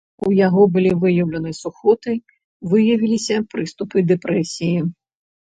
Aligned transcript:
У 0.27 0.29
яго 0.35 0.61
былі 0.77 0.91
выяўлены 1.03 1.51
сухоты, 1.57 2.15
выявіліся 2.73 3.37
прыступы 3.53 4.05
дэпрэсіі. 4.15 4.77